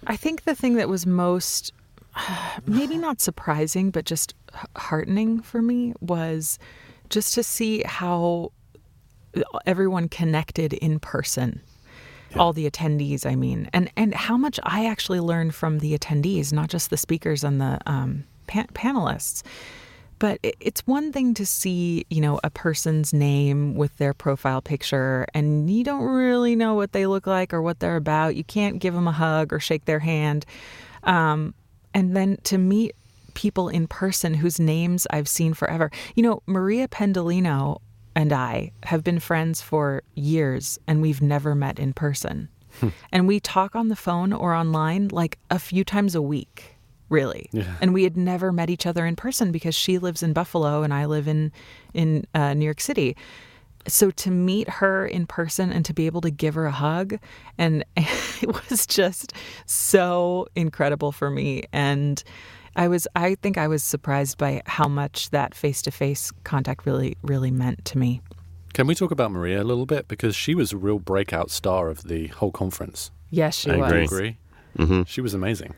I 0.07 0.15
think 0.15 0.43
the 0.43 0.55
thing 0.55 0.75
that 0.75 0.89
was 0.89 1.05
most, 1.05 1.73
maybe 2.65 2.97
not 2.97 3.21
surprising, 3.21 3.91
but 3.91 4.05
just 4.05 4.33
heartening 4.75 5.41
for 5.41 5.61
me 5.61 5.93
was 5.99 6.59
just 7.09 7.33
to 7.35 7.43
see 7.43 7.83
how 7.85 8.51
everyone 9.65 10.09
connected 10.09 10.73
in 10.73 10.99
person. 10.99 11.61
All 12.35 12.51
the 12.53 12.69
attendees, 12.69 13.25
I 13.25 13.35
mean, 13.35 13.69
and 13.73 13.91
and 13.95 14.13
how 14.15 14.37
much 14.37 14.59
I 14.63 14.85
actually 14.87 15.19
learned 15.19 15.53
from 15.53 15.79
the 15.79 15.95
attendees, 15.97 16.51
not 16.51 16.69
just 16.69 16.89
the 16.89 16.97
speakers 16.97 17.43
and 17.43 17.61
the 17.61 17.79
um, 17.85 18.23
pa- 18.47 18.65
panelists. 18.73 19.43
But 20.19 20.39
it- 20.41 20.55
it's 20.59 20.87
one 20.87 21.11
thing 21.11 21.33
to 21.35 21.45
see, 21.45 22.05
you 22.09 22.21
know, 22.21 22.39
a 22.43 22.49
person's 22.49 23.13
name 23.13 23.75
with 23.75 23.97
their 23.97 24.13
profile 24.13 24.61
picture 24.61 25.27
and 25.33 25.69
you 25.69 25.83
don't 25.83 26.03
really 26.03 26.55
know 26.55 26.73
what 26.75 26.93
they 26.93 27.05
look 27.05 27.27
like 27.27 27.53
or 27.53 27.61
what 27.61 27.79
they're 27.79 27.97
about. 27.97 28.35
You 28.35 28.43
can't 28.43 28.79
give 28.79 28.93
them 28.93 29.07
a 29.07 29.11
hug 29.11 29.51
or 29.53 29.59
shake 29.59 29.85
their 29.85 29.99
hand. 29.99 30.45
Um, 31.03 31.53
and 31.93 32.15
then 32.15 32.37
to 32.45 32.57
meet 32.57 32.95
people 33.33 33.67
in 33.69 33.85
person 33.87 34.35
whose 34.35 34.59
names 34.59 35.05
I've 35.09 35.27
seen 35.27 35.53
forever. 35.53 35.91
You 36.15 36.23
know, 36.23 36.41
Maria 36.45 36.87
Pendolino 36.87 37.79
and 38.15 38.31
I 38.31 38.71
have 38.83 39.03
been 39.03 39.19
friends 39.19 39.61
for 39.61 40.03
years 40.15 40.79
and 40.87 41.01
we've 41.01 41.21
never 41.21 41.55
met 41.55 41.79
in 41.79 41.93
person. 41.93 42.49
and 43.11 43.27
we 43.27 43.39
talk 43.39 43.75
on 43.75 43.89
the 43.89 43.95
phone 43.95 44.33
or 44.33 44.53
online 44.53 45.09
like 45.09 45.37
a 45.49 45.59
few 45.59 45.83
times 45.83 46.15
a 46.15 46.21
week, 46.21 46.75
really. 47.09 47.49
Yeah. 47.51 47.75
And 47.81 47.93
we 47.93 48.03
had 48.03 48.17
never 48.17 48.51
met 48.51 48.69
each 48.69 48.85
other 48.85 49.05
in 49.05 49.15
person 49.15 49.51
because 49.51 49.75
she 49.75 49.97
lives 49.97 50.23
in 50.23 50.33
Buffalo 50.33 50.83
and 50.83 50.93
I 50.93 51.05
live 51.05 51.27
in 51.27 51.51
in 51.93 52.25
uh, 52.33 52.53
New 52.53 52.65
York 52.65 52.81
City. 52.81 53.15
So 53.87 54.11
to 54.11 54.31
meet 54.31 54.69
her 54.69 55.05
in 55.05 55.27
person 55.27 55.71
and 55.71 55.83
to 55.85 55.93
be 55.93 56.05
able 56.05 56.21
to 56.21 56.31
give 56.31 56.55
her 56.55 56.65
a 56.65 56.71
hug 56.71 57.19
and 57.57 57.83
it 57.97 58.69
was 58.69 58.87
just 58.87 59.33
so 59.65 60.47
incredible 60.55 61.11
for 61.11 61.29
me 61.29 61.63
and 61.73 62.23
I 62.75 62.87
was 62.87 63.07
I 63.15 63.35
think 63.35 63.57
I 63.57 63.67
was 63.67 63.83
surprised 63.83 64.37
by 64.37 64.61
how 64.65 64.87
much 64.87 65.29
that 65.29 65.53
face-to-face 65.55 66.31
contact 66.43 66.85
really 66.85 67.17
really 67.21 67.51
meant 67.51 67.85
to 67.85 67.97
me. 67.97 68.21
Can 68.73 68.87
we 68.87 68.95
talk 68.95 69.11
about 69.11 69.31
Maria 69.31 69.61
a 69.61 69.63
little 69.63 69.85
bit 69.85 70.07
because 70.07 70.35
she 70.35 70.55
was 70.55 70.73
a 70.73 70.77
real 70.77 70.97
breakout 70.97 71.51
star 71.51 71.89
of 71.89 72.03
the 72.03 72.27
whole 72.27 72.51
conference? 72.51 73.11
Yes, 73.29 73.55
she 73.55 73.71
I 73.71 73.77
was. 73.77 73.91
agree. 73.91 74.37
Agree? 74.75 74.85
hmm 74.85 75.03
She 75.03 75.21
was 75.21 75.33
amazing. 75.33 75.75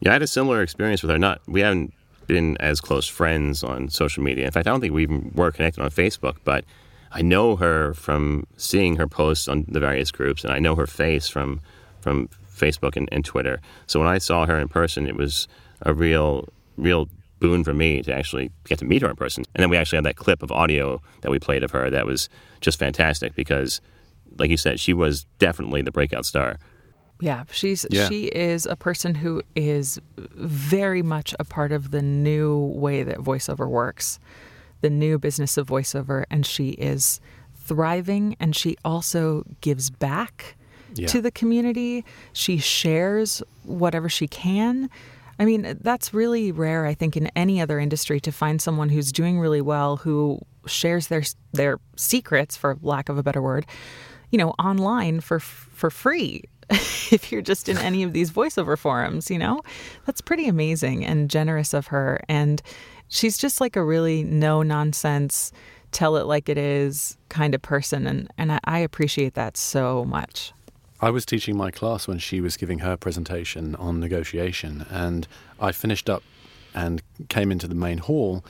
Yeah, 0.00 0.10
I 0.10 0.12
had 0.14 0.22
a 0.22 0.26
similar 0.26 0.62
experience 0.62 1.02
with 1.02 1.10
her. 1.10 1.18
Not 1.18 1.40
we 1.46 1.60
haven't 1.60 1.92
been 2.26 2.56
as 2.58 2.80
close 2.80 3.06
friends 3.06 3.62
on 3.62 3.88
social 3.90 4.22
media. 4.22 4.46
In 4.46 4.50
fact, 4.52 4.66
I 4.66 4.70
don't 4.70 4.80
think 4.80 4.94
we 4.94 5.02
even 5.02 5.32
were 5.34 5.50
connected 5.50 5.82
on 5.82 5.90
Facebook, 5.90 6.36
but 6.44 6.64
I 7.10 7.20
know 7.20 7.56
her 7.56 7.92
from 7.94 8.46
seeing 8.56 8.96
her 8.96 9.06
posts 9.06 9.48
on 9.48 9.66
the 9.68 9.80
various 9.80 10.10
groups, 10.10 10.44
and 10.44 10.52
I 10.52 10.58
know 10.58 10.74
her 10.76 10.86
face 10.86 11.28
from 11.28 11.60
from 12.00 12.28
Facebook 12.52 12.96
and, 12.96 13.08
and 13.12 13.24
Twitter. 13.24 13.60
So 13.86 14.00
when 14.00 14.08
I 14.08 14.18
saw 14.18 14.46
her 14.46 14.58
in 14.58 14.68
person, 14.68 15.06
it 15.06 15.16
was 15.16 15.46
a 15.82 15.92
real 15.94 16.48
real 16.76 17.08
boon 17.38 17.64
for 17.64 17.74
me 17.74 18.02
to 18.02 18.14
actually 18.14 18.50
get 18.66 18.78
to 18.78 18.84
meet 18.84 19.02
her 19.02 19.10
in 19.10 19.16
person. 19.16 19.44
And 19.54 19.62
then 19.62 19.68
we 19.70 19.76
actually 19.76 19.96
had 19.96 20.04
that 20.04 20.16
clip 20.16 20.42
of 20.42 20.52
audio 20.52 21.00
that 21.22 21.30
we 21.30 21.38
played 21.40 21.64
of 21.64 21.72
her 21.72 21.90
that 21.90 22.06
was 22.06 22.28
just 22.60 22.78
fantastic 22.78 23.34
because, 23.34 23.80
like 24.38 24.48
you 24.48 24.56
said, 24.56 24.78
she 24.78 24.92
was 24.92 25.26
definitely 25.40 25.82
the 25.82 25.90
breakout 25.90 26.24
star. 26.24 26.58
Yeah, 27.20 27.44
she's 27.50 27.84
Yeah. 27.90 28.08
she 28.08 28.26
is 28.26 28.64
a 28.66 28.76
person 28.76 29.14
who 29.16 29.42
is 29.56 30.00
very 30.16 31.02
much 31.02 31.34
a 31.40 31.44
part 31.44 31.72
of 31.72 31.90
the 31.90 32.02
new 32.02 32.56
way 32.58 33.02
that 33.02 33.18
voiceover 33.18 33.68
works, 33.68 34.18
the 34.80 34.90
new 34.90 35.18
business 35.18 35.56
of 35.56 35.66
voiceover, 35.68 36.24
and 36.30 36.46
she 36.46 36.70
is 36.70 37.20
thriving. 37.54 38.36
And 38.40 38.54
she 38.56 38.76
also 38.84 39.44
gives 39.60 39.90
back 39.90 40.56
Yeah. 40.94 41.06
to 41.08 41.20
the 41.20 41.30
community. 41.30 42.04
She 42.32 42.58
shares 42.58 43.42
whatever 43.64 44.08
she 44.08 44.26
can. 44.28 44.90
I 45.38 45.44
mean, 45.44 45.78
that's 45.80 46.14
really 46.14 46.52
rare, 46.52 46.86
I 46.86 46.94
think, 46.94 47.16
in 47.16 47.28
any 47.28 47.60
other 47.60 47.78
industry 47.78 48.20
to 48.20 48.32
find 48.32 48.60
someone 48.60 48.88
who's 48.88 49.12
doing 49.12 49.40
really 49.40 49.60
well 49.60 49.96
who 49.96 50.40
shares 50.66 51.08
their 51.08 51.22
their 51.52 51.78
secrets, 51.96 52.56
for 52.56 52.78
lack 52.82 53.08
of 53.08 53.18
a 53.18 53.22
better 53.22 53.42
word, 53.42 53.66
you 54.30 54.38
know, 54.38 54.50
online 54.58 55.20
for 55.20 55.40
for 55.40 55.90
free. 55.90 56.44
if 56.70 57.30
you're 57.30 57.42
just 57.42 57.68
in 57.68 57.76
any 57.78 58.02
of 58.02 58.12
these 58.12 58.30
voiceover 58.30 58.78
forums, 58.78 59.30
you 59.30 59.38
know, 59.38 59.60
that's 60.06 60.20
pretty 60.20 60.46
amazing 60.46 61.04
and 61.04 61.28
generous 61.28 61.74
of 61.74 61.88
her. 61.88 62.20
And 62.28 62.62
she's 63.08 63.36
just 63.36 63.60
like 63.60 63.76
a 63.76 63.84
really 63.84 64.24
no 64.24 64.62
nonsense, 64.62 65.52
tell 65.90 66.16
it 66.16 66.24
like 66.24 66.48
it 66.48 66.56
is 66.58 67.16
kind 67.28 67.54
of 67.54 67.62
person, 67.62 68.06
and 68.06 68.30
and 68.38 68.52
I, 68.52 68.60
I 68.64 68.78
appreciate 68.78 69.34
that 69.34 69.56
so 69.56 70.04
much. 70.04 70.52
I 71.02 71.10
was 71.10 71.26
teaching 71.26 71.56
my 71.56 71.70
class 71.72 72.06
when 72.06 72.18
she 72.18 72.40
was 72.40 72.56
giving 72.56 72.78
her 72.78 72.96
presentation 72.96 73.74
on 73.74 73.98
negotiation, 73.98 74.86
and 74.88 75.26
I 75.60 75.72
finished 75.72 76.08
up 76.08 76.22
and 76.74 77.02
came 77.28 77.50
into 77.50 77.66
the 77.66 77.74
main 77.74 77.98
hall, 77.98 78.44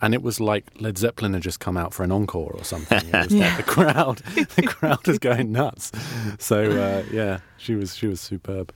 and 0.00 0.14
it 0.14 0.22
was 0.22 0.40
like 0.40 0.64
Led 0.80 0.96
Zeppelin 0.96 1.34
had 1.34 1.42
just 1.42 1.60
come 1.60 1.76
out 1.76 1.92
for 1.92 2.04
an 2.04 2.10
encore 2.10 2.52
or 2.56 2.64
something. 2.64 3.06
It 3.08 3.24
was 3.24 3.32
like 3.38 3.56
the 3.58 3.62
crowd, 3.62 4.18
the 4.56 4.62
crowd 4.62 5.06
was 5.06 5.18
going 5.18 5.52
nuts. 5.52 5.92
So 6.38 6.72
uh, 6.80 7.02
yeah, 7.10 7.40
she 7.58 7.74
was 7.74 7.94
she 7.94 8.06
was 8.06 8.20
superb. 8.22 8.72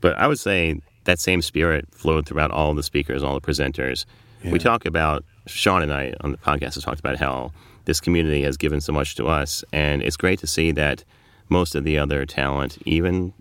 But 0.00 0.16
I 0.16 0.28
would 0.28 0.38
say 0.38 0.80
that 1.04 1.18
same 1.18 1.42
spirit 1.42 1.86
flowed 1.92 2.26
throughout 2.26 2.50
all 2.52 2.74
the 2.74 2.82
speakers, 2.82 3.22
all 3.24 3.34
the 3.34 3.40
presenters. 3.40 4.04
We 4.44 4.52
Yeah. 4.52 4.58
talk 4.58 4.86
about 4.86 5.24
Sean 5.46 5.82
and 5.82 5.92
I 5.92 6.12
on 6.20 6.30
the 6.30 6.38
podcast 6.38 6.74
has 6.74 6.84
talked 6.84 7.00
about 7.00 7.16
how 7.16 7.50
this 7.86 8.00
community 8.00 8.42
has 8.42 8.56
given 8.56 8.80
so 8.80 8.92
much 8.92 9.16
to 9.16 9.26
us, 9.26 9.64
and 9.72 10.00
it's 10.02 10.16
great 10.16 10.38
to 10.40 10.46
see 10.46 10.70
that 10.72 11.02
most 11.48 11.74
of 11.74 11.84
the 11.84 11.98
other 11.98 12.26
talent, 12.26 12.78
even 12.84 13.32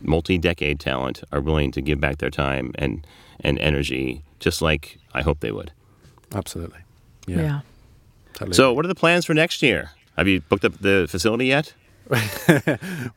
multi-decade 0.00 0.78
talent, 0.80 1.22
are 1.32 1.40
willing 1.40 1.70
to 1.72 1.80
give 1.80 2.00
back 2.00 2.18
their 2.18 2.30
time 2.30 2.72
and 2.76 3.06
and 3.40 3.58
energy, 3.60 4.22
just 4.40 4.60
like 4.62 4.98
I 5.14 5.22
hope 5.22 5.40
they 5.40 5.52
would. 5.52 5.72
Absolutely. 6.34 6.80
Yeah. 7.26 7.36
Yeah. 7.40 7.60
Totally. 8.34 8.54
So, 8.54 8.72
what 8.72 8.84
are 8.84 8.88
the 8.88 8.94
plans 8.94 9.24
for 9.24 9.34
next 9.34 9.62
year? 9.62 9.90
Have 10.16 10.26
you 10.28 10.40
booked 10.40 10.64
up 10.64 10.78
the 10.80 11.06
facility 11.08 11.46
yet? 11.46 11.72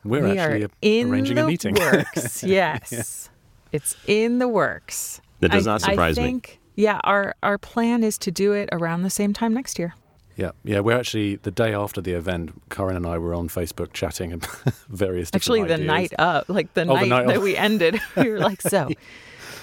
we're 0.04 0.22
we 0.22 0.38
actually 0.38 0.64
are 0.64 0.68
in 0.82 1.10
arranging 1.10 1.36
the 1.36 1.44
a 1.44 1.46
meeting. 1.46 1.74
works. 1.74 2.42
Yes, 2.44 3.30
it's 3.72 3.96
in 4.06 4.38
the 4.38 4.48
works. 4.48 5.20
That 5.40 5.50
does 5.50 5.66
I- 5.66 5.70
not 5.72 5.80
surprise 5.80 6.18
I 6.18 6.22
me. 6.32 6.42
Yeah, 6.74 7.00
our 7.04 7.34
our 7.42 7.58
plan 7.58 8.02
is 8.04 8.16
to 8.18 8.30
do 8.30 8.52
it 8.52 8.68
around 8.72 9.02
the 9.02 9.10
same 9.10 9.32
time 9.32 9.52
next 9.54 9.78
year. 9.78 9.94
Yeah, 10.36 10.52
yeah. 10.64 10.80
We're 10.80 10.98
actually 10.98 11.36
the 11.36 11.50
day 11.50 11.74
after 11.74 12.00
the 12.00 12.12
event. 12.12 12.52
Carin 12.70 12.96
and 12.96 13.06
I 13.06 13.18
were 13.18 13.34
on 13.34 13.48
Facebook 13.48 13.92
chatting 13.92 14.32
about 14.32 14.50
various. 14.88 15.30
different 15.30 15.34
Actually, 15.34 15.62
the 15.68 15.74
ideas. 15.74 15.86
night 15.86 16.12
up, 16.18 16.48
like 16.48 16.72
the 16.74 16.82
Oh, 16.82 16.86
the 16.98 17.06
night 17.06 17.08
night 17.08 17.26
that 17.28 17.42
we 17.42 17.56
ended, 17.56 18.00
we 18.16 18.28
were 18.30 18.38
like, 18.40 18.62
so. 18.62 18.88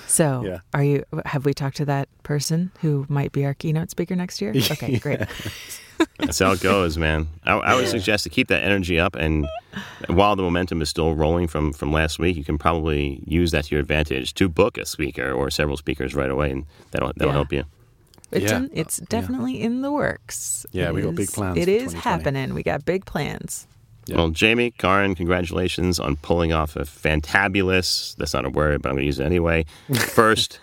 So, 0.07 0.43
Yeah. 0.43 0.59
are 0.73 0.83
you? 0.83 1.03
Have 1.25 1.45
we 1.45 1.53
talked 1.53 1.77
to 1.77 1.85
that 1.85 2.09
person 2.23 2.71
who 2.81 3.05
might 3.09 3.31
be 3.31 3.45
our 3.45 3.53
keynote 3.53 3.91
speaker 3.91 4.15
next 4.15 4.41
year? 4.41 4.53
Okay, 4.55 4.97
great. 4.97 5.19
That's 6.17 6.39
how 6.39 6.51
it 6.53 6.61
goes, 6.61 6.97
man. 6.97 7.27
I, 7.43 7.53
I 7.53 7.75
would 7.75 7.88
suggest 7.88 8.23
to 8.23 8.29
keep 8.31 8.47
that 8.47 8.63
energy 8.63 8.99
up, 8.99 9.15
and 9.15 9.45
while 10.07 10.35
the 10.35 10.41
momentum 10.41 10.81
is 10.81 10.89
still 10.89 11.13
rolling 11.13 11.47
from 11.47 11.73
from 11.73 11.91
last 11.91 12.17
week, 12.17 12.38
you 12.38 12.43
can 12.43 12.57
probably 12.57 13.21
use 13.27 13.51
that 13.51 13.65
to 13.65 13.75
your 13.75 13.81
advantage 13.81 14.33
to 14.35 14.49
book 14.49 14.79
a 14.79 14.85
speaker 14.88 15.31
or 15.31 15.51
several 15.51 15.77
speakers 15.77 16.15
right 16.15 16.31
away, 16.31 16.49
and 16.51 16.65
that'll 16.89 17.11
that'll 17.15 17.27
Yeah. 17.27 17.33
help 17.33 17.53
you. 17.53 17.63
It's 18.31 18.45
Yeah. 18.51 18.57
in, 18.57 18.69
it's 18.74 19.00
Uh, 19.00 19.03
yeah. 19.03 19.07
definitely 19.09 19.62
in 19.62 19.81
the 19.81 19.91
works. 19.91 20.65
Yeah, 20.71 20.89
It 20.89 20.93
we 20.95 21.01
got 21.01 21.15
big 21.15 21.29
is- 21.29 21.31
plans 21.31 21.57
It 21.57 21.65
for 21.65 21.71
is 21.71 21.93
2020. 21.93 22.03
happening. 22.03 22.53
We 22.53 22.63
got 22.63 22.86
big 22.86 23.05
plans. 23.05 23.65
Yeah. 24.05 24.17
Well, 24.17 24.29
Jamie, 24.29 24.71
Carin, 24.71 25.13
congratulations 25.15 26.00
on 26.00 26.15
pulling 26.17 26.51
off 26.53 26.75
a 26.75 26.81
fantabulous, 26.86 28.15
that's 28.17 28.33
not 28.33 28.45
a 28.45 28.50
word, 28.50 28.81
but 28.81 28.89
I'm 28.89 28.95
going 28.95 29.03
to 29.03 29.05
use 29.05 29.19
it 29.19 29.25
anyway, 29.25 29.65
first 29.93 30.59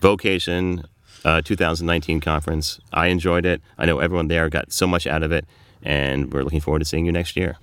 Vocation 0.00 0.84
uh, 1.24 1.40
2019 1.42 2.20
conference. 2.20 2.78
I 2.92 3.08
enjoyed 3.08 3.44
it. 3.44 3.60
I 3.78 3.86
know 3.86 3.98
everyone 3.98 4.28
there 4.28 4.48
got 4.48 4.72
so 4.72 4.86
much 4.86 5.06
out 5.06 5.22
of 5.22 5.32
it, 5.32 5.44
and 5.82 6.32
we're 6.32 6.42
looking 6.42 6.60
forward 6.60 6.78
to 6.80 6.84
seeing 6.84 7.04
you 7.06 7.12
next 7.12 7.36
year. 7.36 7.56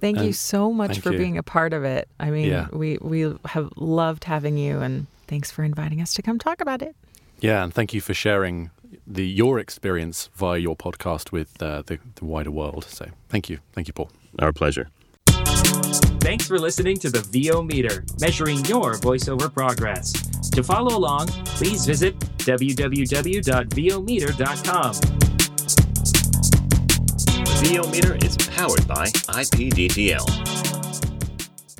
Thank 0.00 0.20
you 0.20 0.32
so 0.32 0.72
much 0.72 1.00
for 1.00 1.12
you. 1.12 1.18
being 1.18 1.36
a 1.36 1.42
part 1.42 1.72
of 1.74 1.84
it. 1.84 2.08
I 2.18 2.30
mean, 2.30 2.48
Yeah. 2.48 2.68
we 2.72 2.96
we 3.02 3.34
have 3.44 3.68
loved 3.76 4.24
having 4.24 4.56
you, 4.56 4.80
and 4.80 5.06
thanks 5.26 5.50
for 5.50 5.62
inviting 5.62 6.00
us 6.00 6.14
to 6.14 6.22
come 6.22 6.38
talk 6.38 6.60
about 6.62 6.80
it. 6.80 6.96
Yeah, 7.40 7.62
and 7.62 7.72
thank 7.74 7.92
you 7.92 8.00
for 8.00 8.14
sharing 8.14 8.70
the 9.10 9.26
your 9.26 9.58
experience 9.58 10.30
via 10.34 10.58
your 10.58 10.76
podcast 10.76 11.32
with 11.32 11.60
uh, 11.62 11.82
the, 11.86 11.98
the 12.14 12.24
wider 12.24 12.50
world. 12.50 12.84
So 12.84 13.08
thank 13.28 13.50
you. 13.50 13.58
Thank 13.72 13.88
you, 13.88 13.92
Paul. 13.92 14.10
Our 14.38 14.52
pleasure. 14.52 14.88
Thanks 16.20 16.46
for 16.46 16.58
listening 16.58 16.98
to 16.98 17.10
the 17.10 17.20
VO 17.20 17.62
Meter, 17.62 18.04
measuring 18.20 18.64
your 18.66 18.94
voiceover 18.94 19.52
progress. 19.52 20.12
To 20.50 20.62
follow 20.62 20.96
along, 20.96 21.28
please 21.28 21.86
visit 21.86 22.18
www.vometer.com. 22.18 24.94
The 27.60 27.68
VO 27.68 27.90
meter 27.90 28.16
is 28.24 28.36
powered 28.36 28.86
by 28.86 29.06
IPDTL. 29.06 30.69